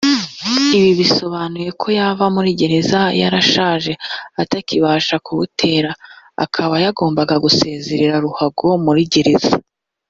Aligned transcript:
Ibi 0.77 0.91
bisobanura 0.99 1.71
ko 1.81 1.87
yava 1.99 2.25
muri 2.35 2.49
gereza 2.59 3.01
yarashaje 3.21 3.93
atakibasha 4.41 5.15
kuwutera 5.25 5.91
akaba 6.43 6.73
yagomba 6.85 7.21
gusezerera 7.43 8.15
ruhago 8.25 8.69
muri 8.85 9.03
gereza 9.13 9.55